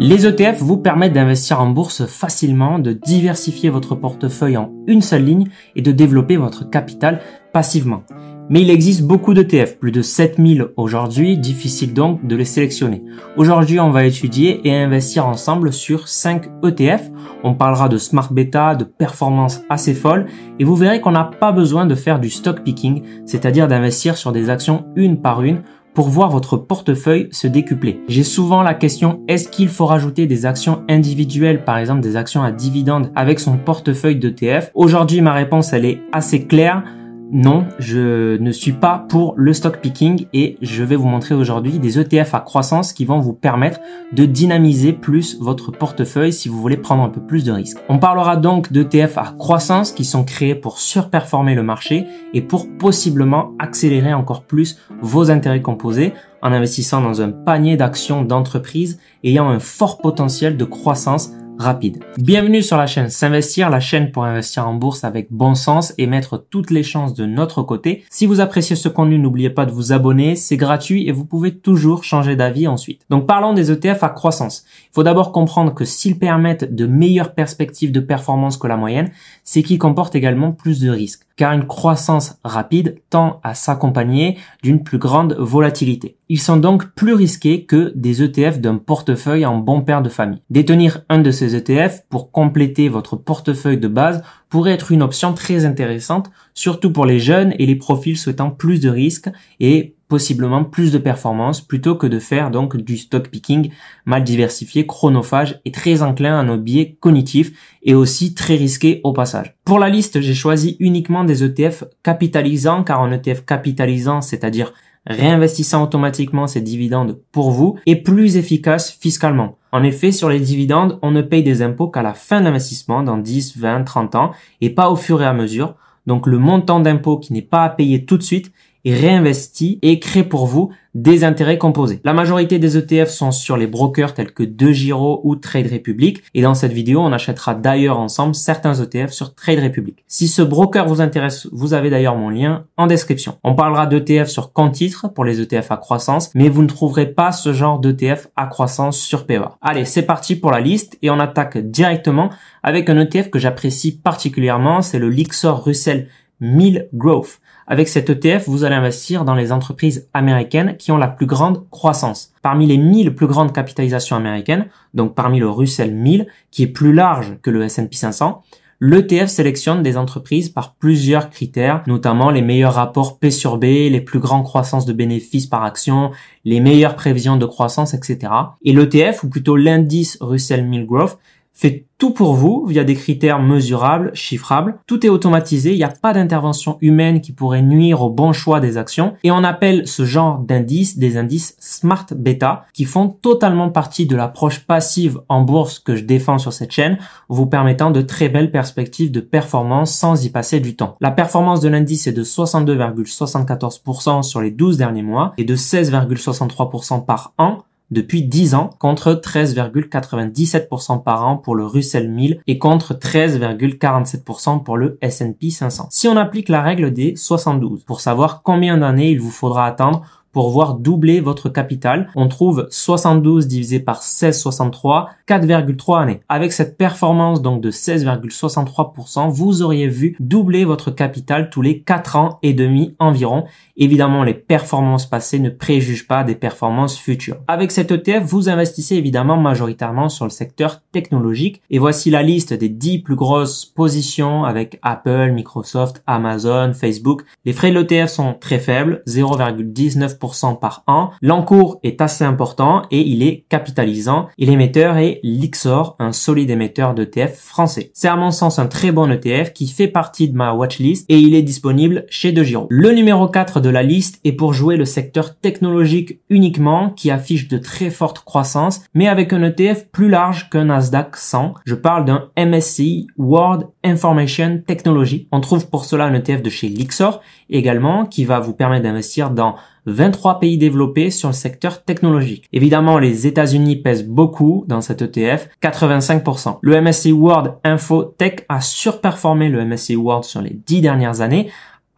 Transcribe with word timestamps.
Les 0.00 0.28
ETF 0.28 0.62
vous 0.62 0.76
permettent 0.76 1.14
d'investir 1.14 1.60
en 1.60 1.70
bourse 1.70 2.06
facilement, 2.06 2.78
de 2.78 2.92
diversifier 2.92 3.68
votre 3.68 3.96
portefeuille 3.96 4.56
en 4.56 4.70
une 4.86 5.02
seule 5.02 5.24
ligne 5.24 5.48
et 5.74 5.82
de 5.82 5.90
développer 5.90 6.36
votre 6.36 6.70
capital 6.70 7.20
passivement. 7.52 8.04
Mais 8.48 8.62
il 8.62 8.70
existe 8.70 9.02
beaucoup 9.02 9.34
d'ETF, 9.34 9.76
plus 9.78 9.90
de 9.90 10.00
7000 10.00 10.68
aujourd'hui, 10.76 11.36
difficile 11.36 11.94
donc 11.94 12.24
de 12.24 12.36
les 12.36 12.44
sélectionner. 12.44 13.02
Aujourd'hui, 13.36 13.80
on 13.80 13.90
va 13.90 14.04
étudier 14.04 14.60
et 14.66 14.74
investir 14.74 15.26
ensemble 15.26 15.72
sur 15.72 16.06
5 16.06 16.48
ETF. 16.64 17.10
On 17.42 17.54
parlera 17.54 17.88
de 17.88 17.98
smart 17.98 18.32
beta, 18.32 18.76
de 18.76 18.84
performances 18.84 19.62
assez 19.68 19.94
folles, 19.94 20.26
et 20.60 20.64
vous 20.64 20.76
verrez 20.76 21.00
qu'on 21.00 21.10
n'a 21.10 21.24
pas 21.24 21.50
besoin 21.50 21.86
de 21.86 21.96
faire 21.96 22.20
du 22.20 22.30
stock 22.30 22.62
picking, 22.62 23.02
c'est-à-dire 23.26 23.66
d'investir 23.66 24.16
sur 24.16 24.30
des 24.30 24.48
actions 24.48 24.86
une 24.94 25.20
par 25.20 25.42
une 25.42 25.62
pour 25.98 26.10
voir 26.10 26.30
votre 26.30 26.56
portefeuille 26.56 27.26
se 27.32 27.48
décupler. 27.48 28.00
J'ai 28.06 28.22
souvent 28.22 28.62
la 28.62 28.74
question 28.74 29.24
est-ce 29.26 29.48
qu'il 29.48 29.68
faut 29.68 29.84
rajouter 29.84 30.28
des 30.28 30.46
actions 30.46 30.84
individuelles, 30.88 31.64
par 31.64 31.76
exemple 31.76 32.02
des 32.02 32.14
actions 32.14 32.44
à 32.44 32.52
dividendes 32.52 33.10
avec 33.16 33.40
son 33.40 33.56
portefeuille 33.56 34.14
d'ETF 34.14 34.70
Aujourd'hui, 34.74 35.22
ma 35.22 35.32
réponse 35.32 35.72
elle 35.72 35.84
est 35.84 36.00
assez 36.12 36.46
claire 36.46 36.84
non, 37.30 37.66
je 37.78 38.38
ne 38.38 38.52
suis 38.52 38.72
pas 38.72 39.04
pour 39.06 39.34
le 39.36 39.52
stock 39.52 39.80
picking 39.80 40.26
et 40.32 40.56
je 40.62 40.82
vais 40.82 40.96
vous 40.96 41.06
montrer 41.06 41.34
aujourd'hui 41.34 41.78
des 41.78 41.98
ETF 41.98 42.34
à 42.34 42.40
croissance 42.40 42.94
qui 42.94 43.04
vont 43.04 43.20
vous 43.20 43.34
permettre 43.34 43.80
de 44.12 44.24
dynamiser 44.24 44.94
plus 44.94 45.38
votre 45.38 45.70
portefeuille 45.70 46.32
si 46.32 46.48
vous 46.48 46.58
voulez 46.58 46.78
prendre 46.78 47.02
un 47.02 47.10
peu 47.10 47.20
plus 47.20 47.44
de 47.44 47.52
risques. 47.52 47.78
On 47.90 47.98
parlera 47.98 48.36
donc 48.36 48.72
d'ETF 48.72 49.18
à 49.18 49.34
croissance 49.38 49.92
qui 49.92 50.06
sont 50.06 50.24
créés 50.24 50.54
pour 50.54 50.78
surperformer 50.78 51.54
le 51.54 51.62
marché 51.62 52.06
et 52.32 52.40
pour 52.40 52.66
possiblement 52.78 53.52
accélérer 53.58 54.14
encore 54.14 54.44
plus 54.44 54.78
vos 55.02 55.30
intérêts 55.30 55.60
composés 55.60 56.14
en 56.40 56.52
investissant 56.52 57.02
dans 57.02 57.20
un 57.20 57.30
panier 57.30 57.76
d'actions 57.76 58.22
d'entreprises 58.22 59.00
ayant 59.22 59.50
un 59.50 59.58
fort 59.58 59.98
potentiel 59.98 60.56
de 60.56 60.64
croissance 60.64 61.32
rapide. 61.58 62.04
Bienvenue 62.18 62.62
sur 62.62 62.76
la 62.76 62.86
chaîne 62.86 63.10
S'investir, 63.10 63.68
la 63.68 63.80
chaîne 63.80 64.12
pour 64.12 64.24
investir 64.24 64.66
en 64.68 64.74
bourse 64.74 65.04
avec 65.04 65.28
bon 65.30 65.54
sens 65.54 65.92
et 65.98 66.06
mettre 66.06 66.38
toutes 66.38 66.70
les 66.70 66.82
chances 66.82 67.14
de 67.14 67.26
notre 67.26 67.62
côté. 67.62 68.04
Si 68.10 68.26
vous 68.26 68.40
appréciez 68.40 68.76
ce 68.76 68.88
contenu, 68.88 69.18
n'oubliez 69.18 69.50
pas 69.50 69.66
de 69.66 69.72
vous 69.72 69.92
abonner, 69.92 70.36
c'est 70.36 70.56
gratuit 70.56 71.08
et 71.08 71.12
vous 71.12 71.24
pouvez 71.24 71.56
toujours 71.56 72.04
changer 72.04 72.36
d'avis 72.36 72.68
ensuite. 72.68 73.02
Donc 73.10 73.26
parlons 73.26 73.52
des 73.52 73.72
ETF 73.72 74.04
à 74.04 74.08
croissance. 74.08 74.64
Il 74.84 74.94
faut 74.94 75.02
d'abord 75.02 75.32
comprendre 75.32 75.74
que 75.74 75.84
s'ils 75.84 76.18
permettent 76.18 76.74
de 76.74 76.86
meilleures 76.86 77.34
perspectives 77.34 77.92
de 77.92 78.00
performance 78.00 78.56
que 78.56 78.68
la 78.68 78.76
moyenne, 78.76 79.10
c'est 79.42 79.62
qu'ils 79.62 79.78
comportent 79.78 80.14
également 80.14 80.52
plus 80.52 80.80
de 80.80 80.90
risques 80.90 81.28
car 81.38 81.52
une 81.52 81.66
croissance 81.66 82.36
rapide 82.44 83.00
tend 83.08 83.40
à 83.42 83.54
s'accompagner 83.54 84.36
d'une 84.62 84.82
plus 84.82 84.98
grande 84.98 85.34
volatilité. 85.38 86.17
Ils 86.30 86.40
sont 86.40 86.58
donc 86.58 86.90
plus 86.92 87.14
risqués 87.14 87.64
que 87.64 87.90
des 87.94 88.22
ETF 88.22 88.58
d'un 88.58 88.76
portefeuille 88.76 89.46
en 89.46 89.56
bon 89.56 89.80
père 89.80 90.02
de 90.02 90.10
famille. 90.10 90.42
Détenir 90.50 91.00
un 91.08 91.20
de 91.20 91.30
ces 91.30 91.56
ETF 91.56 92.02
pour 92.10 92.32
compléter 92.32 92.90
votre 92.90 93.16
portefeuille 93.16 93.78
de 93.78 93.88
base 93.88 94.22
pourrait 94.50 94.72
être 94.72 94.92
une 94.92 95.02
option 95.02 95.32
très 95.32 95.64
intéressante, 95.64 96.30
surtout 96.52 96.92
pour 96.92 97.06
les 97.06 97.18
jeunes 97.18 97.54
et 97.58 97.64
les 97.64 97.76
profils 97.76 98.18
souhaitant 98.18 98.50
plus 98.50 98.78
de 98.78 98.90
risques 98.90 99.30
et 99.58 99.94
possiblement 100.08 100.64
plus 100.64 100.92
de 100.92 100.98
performance 100.98 101.62
plutôt 101.62 101.94
que 101.94 102.06
de 102.06 102.18
faire 102.18 102.50
donc 102.50 102.76
du 102.76 102.98
stock 102.98 103.28
picking 103.28 103.70
mal 104.04 104.22
diversifié, 104.24 104.86
chronophage 104.86 105.60
et 105.64 105.72
très 105.72 106.02
enclin 106.02 106.38
à 106.38 106.42
nos 106.42 106.58
biais 106.58 106.96
cognitifs 107.00 107.52
et 107.82 107.94
aussi 107.94 108.34
très 108.34 108.56
risqué 108.56 109.00
au 109.04 109.14
passage. 109.14 109.54
Pour 109.64 109.78
la 109.78 109.88
liste, 109.88 110.20
j'ai 110.20 110.34
choisi 110.34 110.76
uniquement 110.78 111.24
des 111.24 111.42
ETF 111.42 111.84
capitalisants 112.02 112.84
car 112.84 113.02
un 113.02 113.12
ETF 113.12 113.44
capitalisant, 113.46 114.20
c'est-à-dire 114.20 114.72
réinvestissant 115.08 115.82
automatiquement 115.82 116.46
ses 116.46 116.60
dividendes 116.60 117.18
pour 117.32 117.50
vous, 117.50 117.76
est 117.86 117.96
plus 117.96 118.36
efficace 118.36 118.90
fiscalement. 118.92 119.56
En 119.72 119.82
effet, 119.82 120.12
sur 120.12 120.28
les 120.28 120.40
dividendes, 120.40 120.98
on 121.02 121.10
ne 121.10 121.22
paye 121.22 121.42
des 121.42 121.62
impôts 121.62 121.88
qu'à 121.88 122.02
la 122.02 122.14
fin 122.14 122.40
de 122.40 122.44
l'investissement, 122.44 123.02
dans 123.02 123.18
10, 123.18 123.58
20, 123.58 123.84
30 123.84 124.14
ans, 124.14 124.30
et 124.60 124.70
pas 124.70 124.90
au 124.90 124.96
fur 124.96 125.20
et 125.22 125.26
à 125.26 125.32
mesure. 125.32 125.74
Donc 126.06 126.26
le 126.26 126.38
montant 126.38 126.80
d'impôt 126.80 127.18
qui 127.18 127.32
n'est 127.32 127.42
pas 127.42 127.64
à 127.64 127.68
payer 127.68 128.04
tout 128.04 128.16
de 128.16 128.22
suite 128.22 128.52
et 128.88 128.94
réinvesti 128.94 129.78
et 129.82 130.00
crée 130.00 130.24
pour 130.24 130.46
vous 130.46 130.70
des 130.94 131.22
intérêts 131.22 131.58
composés. 131.58 132.00
La 132.04 132.14
majorité 132.14 132.58
des 132.58 132.78
ETF 132.78 133.10
sont 133.10 133.32
sur 133.32 133.58
les 133.58 133.66
brokers 133.66 134.14
tels 134.14 134.32
que 134.32 134.42
DeGiro 134.42 135.20
ou 135.24 135.36
Trade 135.36 135.70
Republic 135.70 136.22
et 136.32 136.40
dans 136.40 136.54
cette 136.54 136.72
vidéo 136.72 137.00
on 137.00 137.12
achètera 137.12 137.54
d'ailleurs 137.54 137.98
ensemble 137.98 138.34
certains 138.34 138.72
ETF 138.72 139.10
sur 139.10 139.34
Trade 139.34 139.58
Republic. 139.58 140.02
Si 140.06 140.26
ce 140.26 140.40
broker 140.40 140.88
vous 140.88 141.02
intéresse, 141.02 141.46
vous 141.52 141.74
avez 141.74 141.90
d'ailleurs 141.90 142.16
mon 142.16 142.30
lien 142.30 142.64
en 142.78 142.86
description. 142.86 143.36
On 143.44 143.54
parlera 143.54 143.86
d'ETF 143.86 144.28
sur 144.28 144.54
compte 144.54 144.72
titre 144.72 145.08
pour 145.08 145.26
les 145.26 145.42
ETF 145.42 145.70
à 145.70 145.76
croissance 145.76 146.30
mais 146.34 146.48
vous 146.48 146.62
ne 146.62 146.68
trouverez 146.68 147.12
pas 147.12 147.30
ce 147.30 147.52
genre 147.52 147.80
d'ETF 147.80 148.28
à 148.36 148.46
croissance 148.46 148.98
sur 148.98 149.26
PEA. 149.26 149.50
Allez 149.60 149.84
c'est 149.84 150.00
parti 150.00 150.34
pour 150.34 150.50
la 150.50 150.60
liste 150.60 150.96
et 151.02 151.10
on 151.10 151.20
attaque 151.20 151.58
directement 151.58 152.30
avec 152.62 152.88
un 152.88 152.98
ETF 152.98 153.28
que 153.28 153.38
j'apprécie 153.38 153.98
particulièrement, 153.98 154.80
c'est 154.80 154.98
le 154.98 155.10
Lixor 155.10 155.62
Russell 155.62 156.08
1000 156.40 156.88
Growth. 156.94 157.40
Avec 157.70 157.88
cet 157.88 158.08
ETF, 158.08 158.48
vous 158.48 158.64
allez 158.64 158.74
investir 158.74 159.26
dans 159.26 159.34
les 159.34 159.52
entreprises 159.52 160.08
américaines 160.14 160.78
qui 160.78 160.90
ont 160.90 160.96
la 160.96 161.06
plus 161.06 161.26
grande 161.26 161.68
croissance. 161.68 162.32
Parmi 162.40 162.66
les 162.66 162.78
1000 162.78 163.14
plus 163.14 163.26
grandes 163.26 163.52
capitalisations 163.52 164.16
américaines, 164.16 164.68
donc 164.94 165.14
parmi 165.14 165.38
le 165.38 165.50
Russell 165.50 165.94
1000, 165.94 166.28
qui 166.50 166.62
est 166.62 166.68
plus 166.68 166.94
large 166.94 167.36
que 167.42 167.50
le 167.50 167.62
S&P 167.62 167.94
500, 167.94 168.42
l'ETF 168.80 169.28
sélectionne 169.28 169.82
des 169.82 169.98
entreprises 169.98 170.48
par 170.48 170.76
plusieurs 170.76 171.28
critères, 171.28 171.82
notamment 171.86 172.30
les 172.30 172.40
meilleurs 172.40 172.72
rapports 172.72 173.18
P 173.18 173.30
sur 173.30 173.58
B, 173.58 173.64
les 173.64 174.00
plus 174.00 174.18
grandes 174.18 174.44
croissances 174.44 174.86
de 174.86 174.94
bénéfices 174.94 175.46
par 175.46 175.62
action, 175.62 176.12
les 176.46 176.60
meilleures 176.60 176.96
prévisions 176.96 177.36
de 177.36 177.44
croissance, 177.44 177.92
etc. 177.92 178.32
Et 178.62 178.72
l'ETF, 178.72 179.24
ou 179.24 179.28
plutôt 179.28 179.56
l'indice 179.56 180.16
Russell 180.22 180.64
1000 180.64 180.86
Growth, 180.86 181.18
fait 181.52 181.87
tout 181.98 182.12
pour 182.12 182.34
vous 182.34 182.64
via 182.66 182.84
des 182.84 182.94
critères 182.94 183.42
mesurables, 183.42 184.12
chiffrables. 184.14 184.78
Tout 184.86 185.04
est 185.04 185.08
automatisé, 185.08 185.72
il 185.72 185.78
n'y 185.78 185.84
a 185.84 185.88
pas 185.88 186.12
d'intervention 186.12 186.78
humaine 186.80 187.20
qui 187.20 187.32
pourrait 187.32 187.62
nuire 187.62 188.02
au 188.02 188.10
bon 188.10 188.32
choix 188.32 188.60
des 188.60 188.76
actions. 188.76 189.14
Et 189.24 189.32
on 189.32 189.42
appelle 189.42 189.88
ce 189.88 190.04
genre 190.04 190.38
d'indices 190.38 190.96
des 190.96 191.16
indices 191.16 191.56
Smart 191.58 192.06
Beta 192.14 192.66
qui 192.72 192.84
font 192.84 193.08
totalement 193.08 193.70
partie 193.70 194.06
de 194.06 194.14
l'approche 194.14 194.60
passive 194.60 195.20
en 195.28 195.42
bourse 195.42 195.80
que 195.80 195.96
je 195.96 196.04
défends 196.04 196.38
sur 196.38 196.52
cette 196.52 196.70
chaîne, 196.70 196.98
vous 197.28 197.46
permettant 197.46 197.90
de 197.90 198.00
très 198.00 198.28
belles 198.28 198.52
perspectives 198.52 199.10
de 199.10 199.20
performance 199.20 199.92
sans 199.92 200.24
y 200.24 200.30
passer 200.30 200.60
du 200.60 200.76
temps. 200.76 200.96
La 201.00 201.10
performance 201.10 201.60
de 201.60 201.68
l'indice 201.68 202.06
est 202.06 202.12
de 202.12 202.22
62,74% 202.22 204.22
sur 204.22 204.40
les 204.40 204.52
12 204.52 204.76
derniers 204.76 205.02
mois 205.02 205.32
et 205.36 205.44
de 205.44 205.56
16,63% 205.56 207.04
par 207.04 207.32
an 207.38 207.58
depuis 207.90 208.22
10 208.22 208.54
ans 208.54 208.70
contre 208.78 209.14
13,97% 209.14 211.02
par 211.02 211.26
an 211.26 211.36
pour 211.36 211.54
le 211.54 211.64
Russell 211.64 212.10
1000 212.10 212.40
et 212.46 212.58
contre 212.58 212.94
13,47% 212.94 214.62
pour 214.62 214.76
le 214.76 214.98
S&P 215.00 215.50
500. 215.50 215.88
Si 215.90 216.08
on 216.08 216.16
applique 216.16 216.48
la 216.48 216.62
règle 216.62 216.92
des 216.92 217.16
72 217.16 217.84
pour 217.84 218.00
savoir 218.00 218.42
combien 218.42 218.78
d'années 218.78 219.10
il 219.10 219.20
vous 219.20 219.30
faudra 219.30 219.66
attendre 219.66 220.02
pour 220.32 220.50
voir 220.50 220.74
doubler 220.74 221.20
votre 221.20 221.48
capital. 221.48 222.10
On 222.14 222.28
trouve 222.28 222.66
72 222.70 223.46
divisé 223.46 223.80
par 223.80 224.02
16,63, 224.02 225.06
4,3 225.26 226.00
années. 226.00 226.20
Avec 226.28 226.52
cette 226.52 226.76
performance 226.76 227.42
donc 227.42 227.60
de 227.60 227.70
16,63%, 227.70 229.30
vous 229.30 229.62
auriez 229.62 229.88
vu 229.88 230.16
doubler 230.20 230.64
votre 230.64 230.90
capital 230.90 231.50
tous 231.50 231.62
les 231.62 231.80
4 231.80 232.16
ans 232.16 232.38
et 232.42 232.54
demi 232.54 232.94
environ. 232.98 233.44
Évidemment, 233.76 234.24
les 234.24 234.34
performances 234.34 235.06
passées 235.06 235.38
ne 235.38 235.50
préjugent 235.50 236.06
pas 236.06 236.24
des 236.24 236.34
performances 236.34 236.98
futures. 236.98 237.38
Avec 237.48 237.70
cet 237.70 237.90
ETF, 237.90 238.22
vous 238.24 238.48
investissez 238.48 238.96
évidemment 238.96 239.36
majoritairement 239.36 240.08
sur 240.08 240.24
le 240.24 240.30
secteur 240.30 240.82
technologique 240.92 241.62
et 241.70 241.78
voici 241.78 242.10
la 242.10 242.22
liste 242.22 242.52
des 242.52 242.68
10 242.68 243.00
plus 243.00 243.16
grosses 243.16 243.64
positions 243.64 244.44
avec 244.44 244.78
Apple, 244.82 245.32
Microsoft, 245.32 246.02
Amazon, 246.06 246.72
Facebook. 246.74 247.22
Les 247.44 247.52
frais 247.52 247.70
de 247.70 247.78
l'ETF 247.78 248.10
sont 248.10 248.34
très 248.34 248.58
faibles, 248.58 249.02
0,19% 249.06 250.27
par 250.60 250.82
an. 250.86 251.10
L'encours 251.22 251.78
est 251.82 252.00
assez 252.00 252.24
important 252.24 252.82
et 252.90 253.00
il 253.00 253.22
est 253.22 253.44
capitalisant. 253.48 254.28
Et 254.38 254.46
l'émetteur 254.46 254.96
est 254.96 255.20
Lixor, 255.22 255.96
un 255.98 256.12
solide 256.12 256.50
émetteur 256.50 256.94
d'ETF 256.94 257.36
français. 257.36 257.90
C'est 257.94 258.08
à 258.08 258.16
mon 258.16 258.30
sens 258.30 258.58
un 258.58 258.66
très 258.66 258.92
bon 258.92 259.10
ETF 259.10 259.52
qui 259.52 259.68
fait 259.68 259.88
partie 259.88 260.28
de 260.28 260.36
ma 260.36 260.52
watchlist 260.52 261.06
et 261.08 261.18
il 261.18 261.34
est 261.34 261.42
disponible 261.42 262.04
chez 262.08 262.32
DeGiro. 262.32 262.66
Le 262.70 262.90
numéro 262.92 263.28
4 263.28 263.60
de 263.60 263.70
la 263.70 263.82
liste 263.82 264.20
est 264.24 264.32
pour 264.32 264.52
jouer 264.52 264.76
le 264.76 264.84
secteur 264.84 265.36
technologique 265.36 266.20
uniquement 266.28 266.90
qui 266.90 267.10
affiche 267.10 267.48
de 267.48 267.58
très 267.58 267.90
fortes 267.90 268.20
croissances 268.20 268.82
mais 268.94 269.08
avec 269.08 269.32
un 269.32 269.42
ETF 269.42 269.86
plus 269.90 270.08
large 270.08 270.50
qu'un 270.50 270.66
Nasdaq 270.66 271.16
100. 271.16 271.54
Je 271.64 271.74
parle 271.74 272.04
d'un 272.04 272.28
MSCI 272.36 273.06
World 273.16 273.66
Information 273.84 274.62
Technology. 274.66 275.28
On 275.32 275.40
trouve 275.40 275.68
pour 275.68 275.84
cela 275.84 276.04
un 276.04 276.14
ETF 276.14 276.42
de 276.42 276.50
chez 276.50 276.68
Lixor 276.68 277.20
également 277.50 278.06
qui 278.06 278.24
va 278.24 278.40
vous 278.40 278.54
permettre 278.54 278.84
d'investir 278.84 279.30
dans 279.30 279.56
23 279.92 280.40
pays 280.40 280.58
développés 280.58 281.10
sur 281.10 281.28
le 281.28 281.34
secteur 281.34 281.84
technologique. 281.84 282.48
Évidemment, 282.52 282.98
les 282.98 283.26
États-Unis 283.26 283.76
pèsent 283.76 284.06
beaucoup 284.06 284.64
dans 284.68 284.80
cet 284.80 285.02
ETF, 285.02 285.48
85%. 285.62 286.58
Le 286.60 286.80
MSCI 286.80 287.12
World 287.12 287.54
Info 287.64 288.02
Tech 288.02 288.44
a 288.48 288.60
surperformé 288.60 289.48
le 289.48 289.64
MSCI 289.64 289.96
World 289.96 290.24
sur 290.24 290.40
les 290.40 290.58
10 290.66 290.80
dernières 290.80 291.20
années 291.20 291.50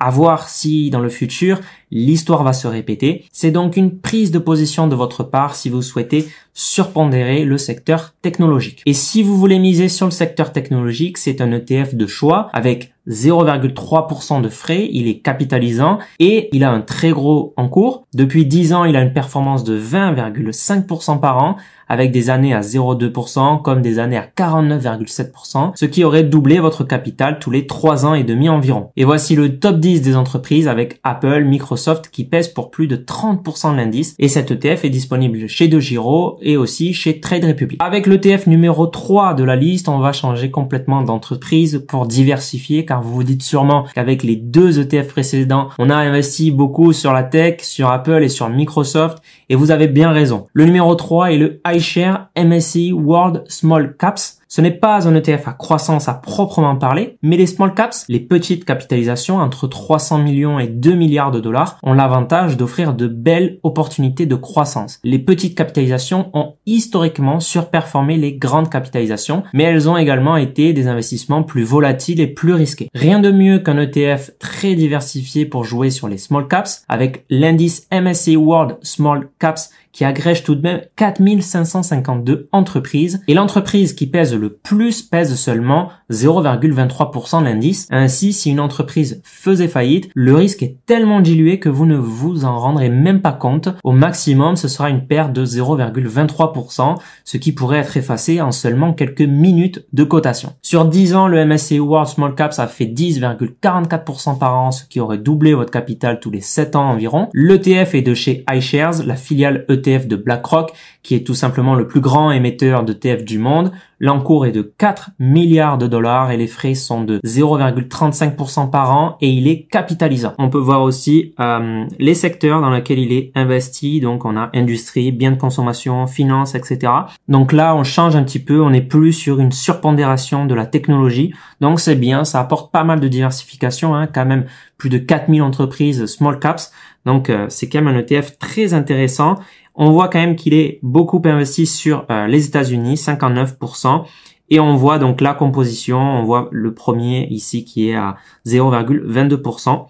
À 0.02 0.10
voir 0.10 0.48
si 0.48 0.88
dans 0.88 1.00
le 1.00 1.10
futur, 1.10 1.60
l'histoire 1.90 2.42
va 2.42 2.54
se 2.54 2.66
répéter. 2.66 3.26
C'est 3.32 3.50
donc 3.50 3.76
une 3.76 3.98
prise 3.98 4.30
de 4.30 4.38
position 4.38 4.86
de 4.86 4.94
votre 4.94 5.24
part 5.24 5.54
si 5.54 5.68
vous 5.68 5.82
souhaitez 5.82 6.26
surpondérer 6.54 7.44
le 7.44 7.58
secteur 7.58 8.14
technologique. 8.22 8.82
Et 8.86 8.94
si 8.94 9.22
vous 9.22 9.36
voulez 9.36 9.58
miser 9.58 9.90
sur 9.90 10.06
le 10.06 10.12
secteur 10.12 10.52
technologique, 10.52 11.18
c'est 11.18 11.42
un 11.42 11.52
ETF 11.52 11.94
de 11.94 12.06
choix 12.06 12.48
avec 12.54 12.92
0,3% 13.08 14.40
de 14.40 14.48
frais, 14.48 14.88
il 14.90 15.08
est 15.08 15.18
capitalisant 15.18 15.98
et 16.18 16.48
il 16.52 16.64
a 16.64 16.70
un 16.70 16.80
très 16.80 17.10
gros 17.10 17.52
encours. 17.56 18.06
Depuis 18.14 18.46
10 18.46 18.72
ans, 18.72 18.84
il 18.84 18.96
a 18.96 19.02
une 19.02 19.12
performance 19.12 19.64
de 19.64 19.78
20,5% 19.78 21.20
par 21.20 21.42
an 21.42 21.56
avec 21.90 22.12
des 22.12 22.30
années 22.30 22.54
à 22.54 22.60
0,2% 22.60 23.60
comme 23.60 23.82
des 23.82 23.98
années 23.98 24.16
à 24.16 24.26
49,7%, 24.36 25.72
ce 25.74 25.84
qui 25.84 26.04
aurait 26.04 26.22
doublé 26.22 26.60
votre 26.60 26.84
capital 26.84 27.38
tous 27.40 27.50
les 27.50 27.66
3 27.66 28.06
ans 28.06 28.14
et 28.14 28.22
demi 28.22 28.48
environ. 28.48 28.90
Et 28.96 29.04
voici 29.04 29.34
le 29.34 29.58
top 29.58 29.80
10 29.80 30.00
des 30.00 30.16
entreprises 30.16 30.68
avec 30.68 31.00
Apple, 31.02 31.42
Microsoft 31.44 32.08
qui 32.10 32.24
pèsent 32.24 32.48
pour 32.48 32.70
plus 32.70 32.86
de 32.86 32.96
30% 32.96 33.72
de 33.72 33.76
l'indice 33.76 34.14
et 34.20 34.28
cet 34.28 34.52
ETF 34.52 34.84
est 34.84 34.90
disponible 34.90 35.48
chez 35.48 35.66
DeGiro 35.66 36.38
et 36.42 36.56
aussi 36.56 36.94
chez 36.94 37.18
Trade 37.18 37.44
Republic. 37.44 37.80
Avec 37.82 38.06
l'ETF 38.06 38.46
numéro 38.46 38.86
3 38.86 39.34
de 39.34 39.42
la 39.42 39.56
liste, 39.56 39.88
on 39.88 39.98
va 39.98 40.12
changer 40.12 40.52
complètement 40.52 41.02
d'entreprise 41.02 41.84
pour 41.88 42.06
diversifier 42.06 42.84
car 42.84 43.02
vous 43.02 43.12
vous 43.12 43.24
dites 43.24 43.42
sûrement 43.42 43.84
qu'avec 43.96 44.22
les 44.22 44.36
deux 44.36 44.78
ETF 44.78 45.08
précédents, 45.08 45.70
on 45.80 45.90
a 45.90 45.96
investi 45.96 46.52
beaucoup 46.52 46.92
sur 46.92 47.12
la 47.12 47.24
tech, 47.24 47.62
sur 47.62 47.90
Apple 47.90 48.22
et 48.22 48.28
sur 48.28 48.48
Microsoft 48.48 49.18
et 49.48 49.56
vous 49.56 49.72
avez 49.72 49.88
bien 49.88 50.12
raison. 50.12 50.46
Le 50.52 50.64
numéro 50.64 50.94
3 50.94 51.32
est 51.32 51.38
le 51.38 51.60
iShare 51.80 52.28
MSCI 52.34 52.92
World 52.92 53.50
Small 53.50 53.94
Caps 53.98 54.39
ce 54.50 54.60
n'est 54.60 54.72
pas 54.72 55.06
un 55.06 55.14
ETF 55.14 55.46
à 55.46 55.52
croissance 55.52 56.08
à 56.08 56.14
proprement 56.14 56.74
parler, 56.74 57.16
mais 57.22 57.36
les 57.36 57.46
small 57.46 57.72
caps, 57.72 58.04
les 58.08 58.18
petites 58.18 58.64
capitalisations 58.64 59.38
entre 59.38 59.68
300 59.68 60.18
millions 60.18 60.58
et 60.58 60.66
2 60.66 60.92
milliards 60.94 61.30
de 61.30 61.38
dollars, 61.38 61.78
ont 61.84 61.92
l'avantage 61.92 62.56
d'offrir 62.56 62.94
de 62.94 63.06
belles 63.06 63.60
opportunités 63.62 64.26
de 64.26 64.34
croissance. 64.34 64.98
Les 65.04 65.20
petites 65.20 65.56
capitalisations 65.56 66.30
ont 66.34 66.54
historiquement 66.66 67.38
surperformé 67.38 68.16
les 68.16 68.32
grandes 68.32 68.70
capitalisations, 68.70 69.44
mais 69.54 69.62
elles 69.62 69.88
ont 69.88 69.96
également 69.96 70.36
été 70.36 70.72
des 70.72 70.88
investissements 70.88 71.44
plus 71.44 71.62
volatiles 71.62 72.20
et 72.20 72.26
plus 72.26 72.52
risqués. 72.52 72.88
Rien 72.92 73.20
de 73.20 73.30
mieux 73.30 73.60
qu'un 73.60 73.78
ETF 73.78 74.32
très 74.40 74.74
diversifié 74.74 75.46
pour 75.46 75.62
jouer 75.62 75.90
sur 75.90 76.08
les 76.08 76.18
small 76.18 76.48
caps, 76.48 76.82
avec 76.88 77.24
l'indice 77.30 77.86
MSCI 77.92 78.36
World 78.36 78.78
Small 78.82 79.28
Caps 79.38 79.70
qui 79.92 80.04
agrège 80.04 80.44
tout 80.44 80.54
de 80.54 80.62
même 80.62 80.82
4552 80.96 82.48
entreprises 82.52 83.22
et 83.26 83.34
l'entreprise 83.34 83.92
qui 83.92 84.06
pèse 84.06 84.34
le 84.40 84.52
plus 84.52 85.02
pèse 85.02 85.34
seulement 85.36 85.90
0,23% 86.10 87.40
de 87.40 87.44
l'indice. 87.44 87.86
Ainsi, 87.90 88.32
si 88.32 88.50
une 88.50 88.60
entreprise 88.60 89.20
faisait 89.24 89.68
faillite, 89.68 90.10
le 90.14 90.34
risque 90.34 90.62
est 90.62 90.76
tellement 90.86 91.20
dilué 91.20 91.58
que 91.58 91.68
vous 91.68 91.86
ne 91.86 91.96
vous 91.96 92.44
en 92.44 92.58
rendrez 92.58 92.88
même 92.88 93.20
pas 93.20 93.32
compte. 93.32 93.68
Au 93.84 93.92
maximum, 93.92 94.56
ce 94.56 94.68
sera 94.68 94.90
une 94.90 95.06
perte 95.06 95.32
de 95.32 95.44
0,23%, 95.44 96.96
ce 97.24 97.36
qui 97.36 97.52
pourrait 97.52 97.78
être 97.78 97.96
effacé 97.96 98.40
en 98.40 98.52
seulement 98.52 98.92
quelques 98.92 99.20
minutes 99.20 99.84
de 99.92 100.04
cotation. 100.04 100.54
Sur 100.62 100.86
10 100.86 101.14
ans, 101.14 101.28
le 101.28 101.44
MSCI 101.44 101.78
World 101.78 102.08
Small 102.08 102.34
Caps 102.34 102.58
a 102.58 102.66
fait 102.66 102.86
10,44% 102.86 104.38
par 104.38 104.58
an, 104.58 104.70
ce 104.70 104.84
qui 104.84 105.00
aurait 105.00 105.18
doublé 105.18 105.54
votre 105.54 105.70
capital 105.70 106.20
tous 106.20 106.30
les 106.30 106.40
7 106.40 106.76
ans 106.76 106.90
environ. 106.90 107.28
L'ETF 107.32 107.94
est 107.94 108.02
de 108.02 108.14
chez 108.14 108.44
iShares, 108.52 109.04
la 109.04 109.16
filiale 109.16 109.64
ETF 109.68 110.06
de 110.06 110.16
BlackRock, 110.16 110.72
qui 111.02 111.14
est 111.14 111.26
tout 111.26 111.34
simplement 111.34 111.74
le 111.74 111.86
plus 111.86 112.00
grand 112.00 112.30
émetteur 112.30 112.84
d'ETF 112.84 113.24
du 113.24 113.38
monde. 113.38 113.72
L'encours 114.02 114.46
est 114.46 114.52
de 114.52 114.62
4 114.62 115.10
milliards 115.18 115.76
de 115.76 115.86
dollars 115.86 116.30
et 116.30 116.36
les 116.36 116.46
frais 116.46 116.74
sont 116.74 117.04
de 117.04 117.20
0,35% 117.24 118.70
par 118.70 118.94
an 118.94 119.16
et 119.20 119.28
il 119.28 119.46
est 119.46 119.62
capitalisant. 119.62 120.32
On 120.38 120.48
peut 120.48 120.58
voir 120.58 120.82
aussi 120.82 121.34
euh, 121.38 121.84
les 121.98 122.14
secteurs 122.14 122.60
dans 122.60 122.70
lesquels 122.70 122.98
il 122.98 123.12
est 123.12 123.30
investi. 123.34 124.00
Donc 124.00 124.24
on 124.24 124.36
a 124.36 124.50
industrie, 124.54 125.12
biens 125.12 125.32
de 125.32 125.38
consommation, 125.38 126.06
finance, 126.06 126.54
etc. 126.54 126.92
Donc 127.28 127.52
là 127.52 127.74
on 127.74 127.84
change 127.84 128.16
un 128.16 128.22
petit 128.22 128.38
peu, 128.38 128.62
on 128.62 128.70
n'est 128.70 128.80
plus 128.80 129.12
sur 129.12 129.38
une 129.38 129.52
surpondération 129.52 130.46
de 130.46 130.54
la 130.54 130.66
technologie. 130.66 131.34
Donc 131.60 131.80
c'est 131.80 131.96
bien, 131.96 132.24
ça 132.24 132.40
apporte 132.40 132.72
pas 132.72 132.84
mal 132.84 133.00
de 133.00 133.08
diversification, 133.08 133.94
hein, 133.94 134.06
quand 134.06 134.26
même 134.26 134.46
plus 134.78 134.88
de 134.88 134.98
4000 134.98 135.42
entreprises 135.42 136.06
small 136.06 136.38
caps. 136.38 136.72
Donc 137.06 137.30
euh, 137.30 137.46
c'est 137.48 137.68
quand 137.68 137.82
même 137.82 137.94
un 137.94 137.98
ETF 137.98 138.38
très 138.38 138.74
intéressant 138.74 139.36
on 139.74 139.90
voit 139.90 140.08
quand 140.08 140.18
même 140.18 140.36
qu'il 140.36 140.54
est 140.54 140.78
beaucoup 140.82 141.22
investi 141.24 141.66
sur 141.66 142.06
euh, 142.10 142.26
les 142.26 142.46
États-Unis, 142.46 142.94
59%. 142.94 144.04
Et 144.50 144.58
on 144.58 144.74
voit 144.74 144.98
donc 144.98 145.20
la 145.20 145.32
composition, 145.32 145.98
on 145.98 146.24
voit 146.24 146.48
le 146.50 146.74
premier 146.74 147.28
ici 147.28 147.64
qui 147.64 147.88
est 147.88 147.94
à 147.94 148.16
0,22%, 148.46 149.86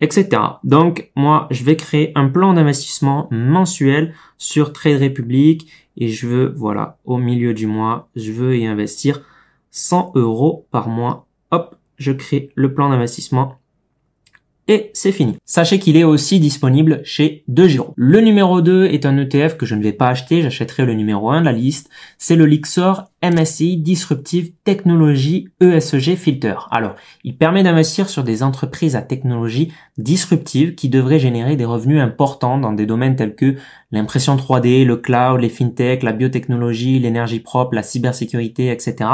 etc. 0.00 0.28
Donc 0.64 1.10
moi, 1.14 1.46
je 1.50 1.62
vais 1.62 1.76
créer 1.76 2.12
un 2.14 2.28
plan 2.28 2.54
d'investissement 2.54 3.28
mensuel 3.30 4.14
sur 4.38 4.72
Trade 4.72 5.02
Republic 5.02 5.70
et 5.98 6.08
je 6.08 6.26
veux, 6.26 6.54
voilà, 6.56 6.96
au 7.04 7.18
milieu 7.18 7.52
du 7.52 7.66
mois, 7.66 8.08
je 8.16 8.32
veux 8.32 8.56
y 8.56 8.66
investir 8.66 9.20
100 9.72 10.12
euros 10.14 10.66
par 10.70 10.88
mois. 10.88 11.26
Hop, 11.50 11.76
je 11.98 12.12
crée 12.12 12.50
le 12.54 12.72
plan 12.72 12.88
d'investissement 12.88 13.58
et 14.68 14.90
c'est 14.92 15.12
fini. 15.12 15.36
Sachez 15.46 15.78
qu'il 15.78 15.96
est 15.96 16.04
aussi 16.04 16.40
disponible 16.40 17.00
chez 17.02 17.42
DeGiro. 17.48 17.94
Le 17.96 18.20
numéro 18.20 18.60
2 18.60 18.84
est 18.84 19.06
un 19.06 19.16
ETF 19.16 19.56
que 19.56 19.64
je 19.64 19.74
ne 19.74 19.82
vais 19.82 19.92
pas 19.92 20.08
acheter, 20.08 20.42
j'achèterai 20.42 20.84
le 20.84 20.92
numéro 20.92 21.30
1 21.30 21.40
de 21.40 21.46
la 21.46 21.52
liste. 21.52 21.88
C'est 22.18 22.36
le 22.36 22.44
Lixor 22.44 23.04
MSCI 23.22 23.78
Disruptive 23.78 24.52
Technology 24.64 25.48
ESG 25.60 26.16
Filter. 26.16 26.54
Alors, 26.70 26.96
il 27.24 27.36
permet 27.36 27.62
d'investir 27.62 28.10
sur 28.10 28.24
des 28.24 28.42
entreprises 28.42 28.94
à 28.94 29.00
technologie 29.00 29.72
disruptive 29.96 30.74
qui 30.74 30.90
devraient 30.90 31.18
générer 31.18 31.56
des 31.56 31.64
revenus 31.64 32.00
importants 32.00 32.58
dans 32.58 32.74
des 32.74 32.84
domaines 32.84 33.16
tels 33.16 33.34
que 33.34 33.56
l'impression 33.90 34.36
3D, 34.36 34.84
le 34.84 34.96
cloud, 34.98 35.40
les 35.40 35.48
fintech, 35.48 36.02
la 36.02 36.12
biotechnologie, 36.12 36.98
l'énergie 36.98 37.40
propre, 37.40 37.74
la 37.74 37.82
cybersécurité, 37.82 38.70
etc. 38.70 39.06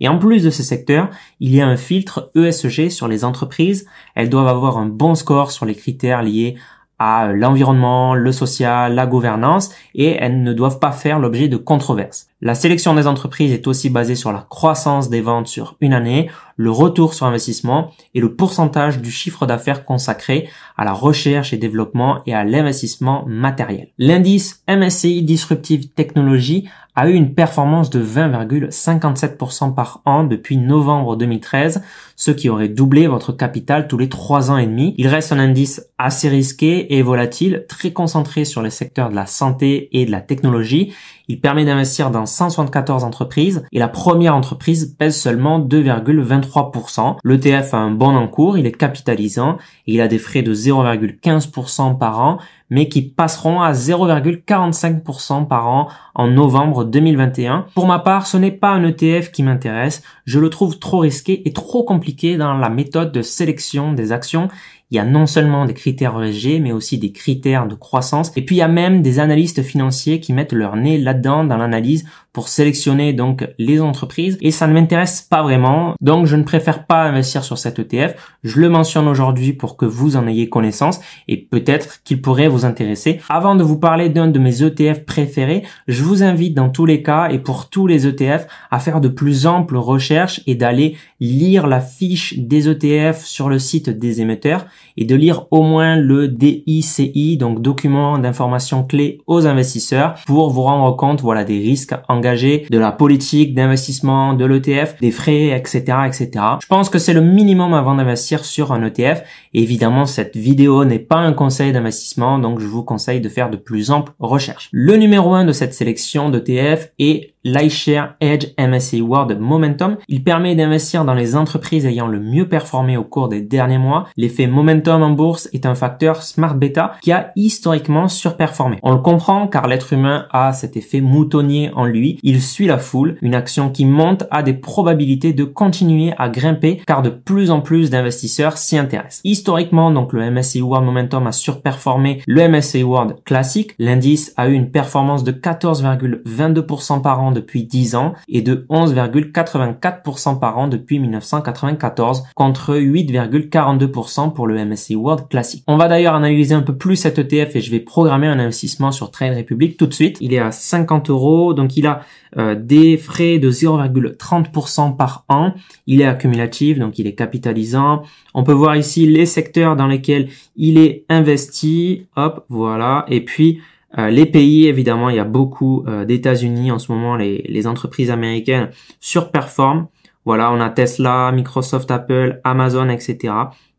Et 0.00 0.08
en 0.08 0.18
plus 0.18 0.42
de 0.42 0.50
ces 0.50 0.62
secteurs, 0.62 1.10
il 1.40 1.54
y 1.54 1.60
a 1.60 1.66
un 1.66 1.76
filtre 1.76 2.30
ESG 2.34 2.90
sur 2.90 3.08
les 3.08 3.24
entreprises. 3.24 3.86
Elles 4.14 4.30
doivent 4.30 4.48
avoir 4.48 4.78
un 4.78 4.86
bon 4.86 5.14
score 5.14 5.50
sur 5.50 5.66
les 5.66 5.74
critères 5.74 6.22
liés 6.22 6.56
à 6.98 7.32
l'environnement, 7.32 8.14
le 8.14 8.32
social, 8.32 8.94
la 8.94 9.06
gouvernance, 9.06 9.70
et 9.94 10.10
elles 10.10 10.42
ne 10.42 10.52
doivent 10.52 10.78
pas 10.78 10.92
faire 10.92 11.18
l'objet 11.18 11.48
de 11.48 11.56
controverses. 11.56 12.28
La 12.46 12.54
sélection 12.54 12.92
des 12.92 13.06
entreprises 13.06 13.52
est 13.54 13.66
aussi 13.66 13.88
basée 13.88 14.16
sur 14.16 14.30
la 14.30 14.46
croissance 14.50 15.08
des 15.08 15.22
ventes 15.22 15.46
sur 15.46 15.78
une 15.80 15.94
année, 15.94 16.28
le 16.56 16.70
retour 16.70 17.14
sur 17.14 17.24
investissement 17.24 17.90
et 18.12 18.20
le 18.20 18.34
pourcentage 18.34 19.00
du 19.00 19.10
chiffre 19.10 19.46
d'affaires 19.46 19.86
consacré 19.86 20.50
à 20.76 20.84
la 20.84 20.92
recherche 20.92 21.54
et 21.54 21.56
développement 21.56 22.20
et 22.26 22.34
à 22.34 22.44
l'investissement 22.44 23.24
matériel. 23.26 23.88
L'indice 23.96 24.62
MSCI 24.68 25.22
Disruptive 25.22 25.88
Technology 25.94 26.68
a 26.96 27.08
eu 27.08 27.14
une 27.14 27.34
performance 27.34 27.90
de 27.90 28.04
20,57% 28.04 29.74
par 29.74 30.00
an 30.04 30.22
depuis 30.22 30.56
novembre 30.56 31.16
2013, 31.16 31.82
ce 32.14 32.30
qui 32.30 32.48
aurait 32.48 32.68
doublé 32.68 33.08
votre 33.08 33.32
capital 33.32 33.88
tous 33.88 33.98
les 33.98 34.08
trois 34.08 34.50
ans 34.50 34.58
et 34.58 34.66
demi. 34.66 34.94
Il 34.96 35.08
reste 35.08 35.32
un 35.32 35.40
indice 35.40 35.88
assez 35.98 36.28
risqué 36.28 36.94
et 36.94 37.02
volatile, 37.02 37.64
très 37.68 37.92
concentré 37.92 38.44
sur 38.44 38.62
les 38.62 38.70
secteurs 38.70 39.10
de 39.10 39.16
la 39.16 39.26
santé 39.26 39.88
et 39.98 40.06
de 40.06 40.12
la 40.12 40.20
technologie 40.20 40.94
il 41.28 41.40
permet 41.40 41.64
d'investir 41.64 42.10
dans 42.10 42.26
174 42.26 43.04
entreprises 43.04 43.64
et 43.72 43.78
la 43.78 43.88
première 43.88 44.34
entreprise 44.34 44.94
pèse 44.98 45.16
seulement 45.16 45.58
2,23%. 45.58 47.16
L'ETF 47.24 47.74
a 47.74 47.78
un 47.78 47.90
bon 47.90 48.14
encours, 48.16 48.58
il 48.58 48.66
est 48.66 48.72
capitalisant 48.72 49.58
et 49.86 49.94
il 49.94 50.00
a 50.00 50.08
des 50.08 50.18
frais 50.18 50.42
de 50.42 50.54
0,15% 50.54 51.98
par 51.98 52.20
an 52.20 52.38
mais 52.70 52.88
qui 52.88 53.02
passeront 53.02 53.60
à 53.60 53.72
0,45% 53.72 55.46
par 55.46 55.68
an 55.68 55.88
en 56.14 56.28
novembre 56.28 56.84
2021. 56.84 57.66
Pour 57.74 57.86
ma 57.86 57.98
part, 57.98 58.26
ce 58.26 58.36
n'est 58.36 58.50
pas 58.50 58.70
un 58.70 58.84
ETF 58.84 59.30
qui 59.30 59.42
m'intéresse, 59.42 60.02
je 60.24 60.40
le 60.40 60.50
trouve 60.50 60.78
trop 60.78 60.98
risqué 60.98 61.46
et 61.46 61.52
trop 61.52 61.84
compliqué 61.84 62.36
dans 62.36 62.54
la 62.54 62.70
méthode 62.70 63.12
de 63.12 63.22
sélection 63.22 63.92
des 63.92 64.12
actions 64.12 64.48
il 64.90 64.96
y 64.96 65.00
a 65.00 65.04
non 65.04 65.26
seulement 65.26 65.64
des 65.64 65.74
critères 65.74 66.22
ESG, 66.22 66.60
mais 66.60 66.72
aussi 66.72 66.98
des 66.98 67.12
critères 67.12 67.66
de 67.66 67.74
croissance. 67.74 68.30
Et 68.36 68.42
puis 68.42 68.56
il 68.56 68.58
y 68.58 68.62
a 68.62 68.68
même 68.68 69.02
des 69.02 69.18
analystes 69.18 69.62
financiers 69.62 70.20
qui 70.20 70.32
mettent 70.32 70.52
leur 70.52 70.76
nez 70.76 70.98
là-dedans 70.98 71.44
dans 71.44 71.56
l'analyse 71.56 72.04
pour 72.34 72.48
sélectionner 72.48 73.14
donc 73.14 73.48
les 73.58 73.80
entreprises 73.80 74.36
et 74.42 74.50
ça 74.50 74.66
ne 74.66 74.74
m'intéresse 74.74 75.22
pas 75.22 75.42
vraiment. 75.42 75.94
Donc 76.00 76.26
je 76.26 76.36
ne 76.36 76.42
préfère 76.42 76.84
pas 76.84 77.04
investir 77.04 77.44
sur 77.44 77.56
cet 77.56 77.78
ETF. 77.78 78.14
Je 78.42 78.60
le 78.60 78.68
mentionne 78.68 79.06
aujourd'hui 79.06 79.52
pour 79.52 79.76
que 79.76 79.86
vous 79.86 80.16
en 80.16 80.26
ayez 80.26 80.48
connaissance 80.48 81.00
et 81.28 81.36
peut-être 81.36 82.02
qu'il 82.02 82.20
pourrait 82.20 82.48
vous 82.48 82.66
intéresser. 82.66 83.20
Avant 83.28 83.54
de 83.54 83.62
vous 83.62 83.78
parler 83.78 84.08
d'un 84.08 84.26
de 84.26 84.38
mes 84.40 84.62
ETF 84.62 85.06
préférés, 85.06 85.62
je 85.86 86.02
vous 86.02 86.24
invite 86.24 86.54
dans 86.54 86.70
tous 86.70 86.86
les 86.86 87.02
cas 87.02 87.28
et 87.30 87.38
pour 87.38 87.70
tous 87.70 87.86
les 87.86 88.06
ETF 88.06 88.48
à 88.70 88.80
faire 88.80 89.00
de 89.00 89.08
plus 89.08 89.46
amples 89.46 89.76
recherches 89.76 90.40
et 90.48 90.56
d'aller 90.56 90.96
lire 91.20 91.68
la 91.68 91.80
fiche 91.80 92.36
des 92.36 92.68
ETF 92.68 93.24
sur 93.24 93.48
le 93.48 93.60
site 93.60 93.88
des 93.88 94.20
émetteurs 94.20 94.66
et 94.96 95.04
de 95.04 95.14
lire 95.14 95.46
au 95.52 95.62
moins 95.62 95.96
le 95.96 96.28
DICI, 96.28 97.36
donc 97.36 97.62
document 97.62 98.18
d'information 98.18 98.82
clé 98.84 99.20
aux 99.26 99.46
investisseurs, 99.46 100.14
pour 100.26 100.50
vous 100.50 100.62
rendre 100.62 100.96
compte, 100.96 101.20
voilà, 101.20 101.44
des 101.44 101.58
risques 101.58 101.94
de 102.24 102.78
la 102.78 102.90
politique 102.90 103.54
d'investissement, 103.54 104.32
de 104.32 104.46
l'ETF, 104.46 104.96
des 105.00 105.10
frais, 105.10 105.48
etc., 105.50 105.98
etc. 106.06 106.30
Je 106.62 106.66
pense 106.66 106.88
que 106.88 106.98
c'est 106.98 107.12
le 107.12 107.20
minimum 107.20 107.74
avant 107.74 107.94
d'investir 107.94 108.44
sur 108.44 108.72
un 108.72 108.82
ETF. 108.84 109.22
évidemment, 109.52 110.06
cette 110.06 110.36
vidéo 110.36 110.84
n'est 110.84 110.98
pas 110.98 111.18
un 111.18 111.34
conseil 111.34 111.72
d'investissement, 111.72 112.38
donc 112.38 112.60
je 112.60 112.66
vous 112.66 112.82
conseille 112.82 113.20
de 113.20 113.28
faire 113.28 113.50
de 113.50 113.56
plus 113.58 113.90
amples 113.90 114.12
recherches. 114.18 114.70
Le 114.72 114.96
numéro 114.96 115.34
1 115.34 115.44
de 115.44 115.52
cette 115.52 115.74
sélection 115.74 116.30
d'ETF 116.30 116.92
est 116.98 117.33
l'iShare 117.44 118.14
Edge 118.20 118.46
MSCI 118.58 119.02
World 119.02 119.38
Momentum. 119.38 119.96
Il 120.08 120.24
permet 120.24 120.54
d'investir 120.54 121.04
dans 121.04 121.14
les 121.14 121.36
entreprises 121.36 121.86
ayant 121.86 122.06
le 122.06 122.20
mieux 122.20 122.48
performé 122.48 122.96
au 122.96 123.04
cours 123.04 123.28
des 123.28 123.42
derniers 123.42 123.78
mois. 123.78 124.08
L'effet 124.16 124.46
momentum 124.46 125.02
en 125.02 125.10
bourse 125.10 125.48
est 125.52 125.66
un 125.66 125.74
facteur 125.74 126.22
smart 126.22 126.54
beta 126.54 126.94
qui 127.02 127.12
a 127.12 127.32
historiquement 127.36 128.08
surperformé. 128.08 128.78
On 128.82 128.92
le 128.92 128.98
comprend 128.98 129.46
car 129.46 129.66
l'être 129.68 129.92
humain 129.92 130.26
a 130.30 130.52
cet 130.52 130.76
effet 130.76 131.00
moutonnier 131.00 131.70
en 131.74 131.84
lui. 131.84 132.18
Il 132.22 132.42
suit 132.42 132.66
la 132.66 132.78
foule. 132.78 133.16
Une 133.20 133.34
action 133.34 133.68
qui 133.70 133.84
monte 133.84 134.24
a 134.30 134.42
des 134.42 134.54
probabilités 134.54 135.32
de 135.32 135.44
continuer 135.44 136.14
à 136.18 136.28
grimper 136.28 136.80
car 136.86 137.02
de 137.02 137.10
plus 137.10 137.50
en 137.50 137.60
plus 137.60 137.90
d'investisseurs 137.90 138.56
s'y 138.56 138.78
intéressent. 138.78 139.20
Historiquement, 139.24 139.90
donc 139.90 140.12
le 140.12 140.30
MSCI 140.30 140.62
World 140.62 140.86
Momentum 140.86 141.26
a 141.26 141.32
surperformé 141.32 142.22
le 142.26 142.48
MSCI 142.48 142.82
World 142.82 143.16
classique. 143.24 143.74
L'indice 143.78 144.32
a 144.36 144.48
eu 144.48 144.54
une 144.54 144.70
performance 144.70 145.24
de 145.24 145.32
14,22% 145.32 147.02
par 147.02 147.22
an 147.22 147.33
depuis 147.34 147.64
10 147.64 147.94
ans 147.96 148.14
et 148.28 148.40
de 148.40 148.66
11,84% 148.70 150.38
par 150.38 150.56
an 150.56 150.68
depuis 150.68 150.98
1994 150.98 152.24
contre 152.34 152.76
8,42% 152.76 154.32
pour 154.32 154.46
le 154.46 154.64
MSCI 154.64 154.96
World 154.96 155.28
classique. 155.28 155.64
On 155.66 155.76
va 155.76 155.88
d'ailleurs 155.88 156.14
analyser 156.14 156.54
un 156.54 156.62
peu 156.62 156.76
plus 156.76 156.96
cet 156.96 157.18
ETF 157.18 157.56
et 157.56 157.60
je 157.60 157.70
vais 157.70 157.80
programmer 157.80 158.26
un 158.26 158.38
investissement 158.38 158.92
sur 158.92 159.10
Trade 159.10 159.36
Republic 159.36 159.76
tout 159.76 159.86
de 159.86 159.94
suite. 159.94 160.16
Il 160.20 160.32
est 160.32 160.38
à 160.38 160.52
50 160.52 161.10
euros, 161.10 161.54
donc 161.54 161.76
il 161.76 161.86
a 161.86 162.00
euh, 162.36 162.54
des 162.54 162.96
frais 162.96 163.38
de 163.38 163.50
0,30% 163.50 164.96
par 164.96 165.24
an. 165.28 165.52
Il 165.86 166.00
est 166.00 166.06
accumulatif, 166.06 166.78
donc 166.78 166.98
il 166.98 167.06
est 167.06 167.14
capitalisant. 167.14 168.02
On 168.34 168.42
peut 168.42 168.52
voir 168.52 168.76
ici 168.76 169.06
les 169.06 169.26
secteurs 169.26 169.76
dans 169.76 169.86
lesquels 169.86 170.28
il 170.56 170.78
est 170.78 171.04
investi. 171.08 172.06
Hop, 172.16 172.44
voilà. 172.48 173.04
Et 173.08 173.24
puis 173.24 173.60
euh, 173.98 174.10
les 174.10 174.26
pays, 174.26 174.66
évidemment, 174.66 175.10
il 175.10 175.16
y 175.16 175.20
a 175.20 175.24
beaucoup 175.24 175.84
euh, 175.86 176.04
d'États-Unis 176.04 176.70
en 176.70 176.78
ce 176.78 176.90
moment, 176.90 177.16
les, 177.16 177.66
entreprises 177.66 178.10
américaines 178.10 178.70
surperforment. 179.00 179.86
Voilà, 180.24 180.52
on 180.52 180.60
a 180.60 180.70
Tesla, 180.70 181.32
Microsoft, 181.32 181.90
Apple, 181.90 182.40
Amazon, 182.44 182.88
etc. 182.88 183.32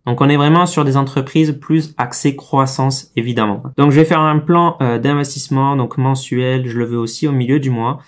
Donc 0.06 0.22
on 0.22 0.30
est 0.30 0.38
vraiment 0.38 0.66
sur 0.66 0.86
des 0.86 0.98
entreprises 0.98 1.58
plus 1.60 1.94
axées 1.98 2.36
croissance, 2.36 3.12
évidemment. 3.16 3.64
Donc 3.78 3.92
je 3.92 3.96
vais 3.96 4.06
faire 4.06 4.20
un 4.20 4.40
plan 4.40 4.78
euh, 4.82 5.00
d'investissement, 5.00 5.76
donc 5.76 5.98
mensuel, 5.98 6.68
je 6.68 6.78
le 6.78 6.86
veux 6.86 6.98
aussi 6.98 7.28
au 7.28 7.32
milieu 7.32 7.60
du 7.60 7.70
mois. 7.70 8.00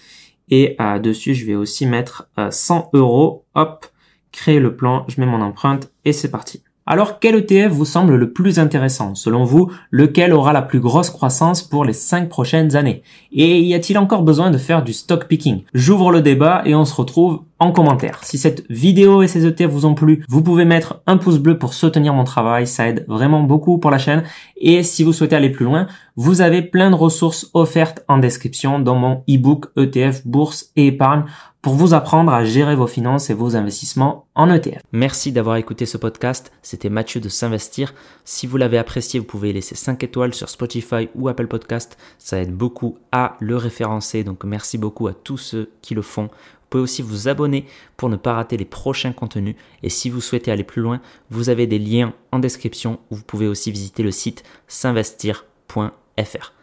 Et 0.50 0.78
dessus, 1.04 1.34
je 1.34 1.46
vais 1.46 1.56
aussi 1.56 1.86
mettre 1.86 2.30
100 2.50 2.92
euros. 2.94 3.44
Hop, 3.54 3.86
créer 4.32 4.62
le 4.62 4.78
plan, 4.78 5.04
je 5.10 5.20
mets 5.20 5.28
mon 5.28 5.42
empreinte 5.42 5.92
et 6.06 6.14
c'est 6.14 6.32
parti. 6.32 6.64
Alors 6.89 7.20
quel 7.20 7.36
ETF 7.36 7.70
vous 7.70 7.84
semble 7.84 8.15
le 8.15 8.32
plus 8.32 8.60
intéressant 8.60 9.13
Selon 9.13 9.44
vous, 9.44 9.70
lequel 9.91 10.32
aura 10.32 10.53
la 10.53 10.62
plus 10.62 10.79
grosse 10.79 11.10
croissance 11.10 11.62
pour 11.62 11.84
les 11.84 11.91
5 11.91 12.29
prochaines 12.29 12.77
années? 12.77 13.03
Et 13.34 13.60
y 13.60 13.74
a-t-il 13.74 13.98
encore 13.98 14.24
besoin 14.24 14.51
de 14.51 14.58
faire 14.58 14.86
du 14.86 14.94
stock 14.94 15.27
picking? 15.27 15.63
J'ouvre 15.74 16.13
le 16.13 16.22
débat 16.22 16.62
et 16.63 16.75
on 16.75 16.86
se 16.86 16.96
retrouve 16.96 17.41
en 17.60 17.74
commentaire. 17.74 18.20
Si 18.24 18.38
cette 18.38 18.65
vidéo 18.70 19.22
et 19.22 19.27
ces 19.27 19.46
ETF 19.46 19.70
vous 19.70 19.86
ont 19.86 19.96
plu, 19.96 20.24
vous 20.29 20.41
pouvez 20.41 20.63
mettre 20.63 21.01
un 21.08 21.17
pouce 21.17 21.39
bleu 21.39 21.58
pour 21.58 21.74
soutenir 21.74 22.13
mon 22.13 22.24
travail, 22.24 22.67
ça 22.67 22.88
aide 22.88 23.03
vraiment 23.10 23.44
beaucoup 23.44 23.79
pour 23.79 23.91
la 23.91 23.98
chaîne. 23.98 24.24
Et 24.56 24.82
si 24.82 25.03
vous 25.03 25.12
souhaitez 25.12 25.36
aller 25.36 25.50
plus 25.50 25.65
loin, 25.65 25.88
vous 26.15 26.39
avez 26.39 26.62
plein 26.62 26.89
de 26.89 26.96
ressources 26.96 27.50
offertes 27.53 28.06
en 28.08 28.17
description 28.17 28.79
dans 28.79 28.96
mon 28.96 29.24
ebook 29.27 29.65
ETF 29.75 30.25
Bourse 30.25 30.72
et 30.77 30.88
épargne 30.88 31.25
pour 31.67 31.75
vous 31.75 31.93
apprendre 31.93 32.31
à 32.31 32.45
gérer 32.45 32.77
vos 32.77 32.88
finances 32.88 33.29
et 33.29 33.33
vos 33.33 33.57
investissements 33.57 34.25
en 34.36 34.50
ETF. 34.50 34.81
Merci 34.93 35.33
d'avoir 35.33 35.57
écouté 35.57 35.86
ce 35.86 35.97
podcast. 35.97 36.50
C'était 36.62 36.88
Mathieu 36.88 37.19
de 37.19 37.27
S'investir. 37.27 37.93
Si 38.24 38.47
vous 38.47 38.55
l'avez 38.55 38.77
apprécié, 38.77 39.19
vous 39.19 39.25
pouvez 39.25 39.51
laisser 39.51 39.75
5 39.75 40.01
étoiles 40.01 40.33
sur 40.33 40.47
Spotify 40.47 41.09
ou 41.13 41.27
Apple 41.27 41.47
Podcast. 41.47 41.97
Ça 42.19 42.39
aide 42.39 42.53
beaucoup 42.53 42.97
à 43.12 43.36
le 43.41 43.57
référencer. 43.57 44.24
Donc 44.24 44.45
merci 44.45 44.77
beaucoup 44.77 45.09
à 45.09 45.13
tous 45.13 45.38
ceux 45.38 45.69
qui 45.81 45.93
le 45.93 46.01
font. 46.01 46.27
Vous 46.27 46.67
pouvez 46.69 46.83
aussi 46.83 47.01
vous 47.01 47.27
abonner 47.27 47.65
pour 47.97 48.07
ne 48.07 48.15
pas 48.15 48.36
rater 48.36 48.55
les 48.55 48.63
prochains 48.63 49.12
contenus. 49.12 49.57
Et 49.83 49.89
si 49.89 50.09
vous 50.09 50.21
souhaitez 50.21 50.51
aller 50.51 50.63
plus 50.63 50.81
loin, 50.81 51.01
vous 51.31 51.50
avez 51.50 51.67
des 51.67 51.79
liens 51.79 52.13
en 52.31 52.39
description 52.39 53.00
où 53.12 53.15
vous 53.15 53.24
pouvez 53.24 53.50
aussi 53.50 53.74
visiter 53.74 54.03
le 54.03 54.12
site 54.12 54.45
s'investir.fr. 54.69 56.53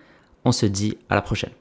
On 0.47 0.53
se 0.53 0.65
dit 0.65 0.97
à 1.11 1.15
la 1.15 1.21
prochaine. 1.21 1.53